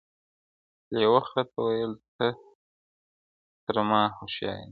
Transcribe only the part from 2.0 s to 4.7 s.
ته تر ما هوښیار یې-